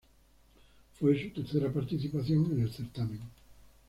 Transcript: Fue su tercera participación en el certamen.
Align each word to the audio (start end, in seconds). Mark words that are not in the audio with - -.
Fue 0.99 1.21
su 1.21 1.29
tercera 1.29 1.71
participación 1.71 2.47
en 2.53 2.61
el 2.61 2.71
certamen. 2.73 3.19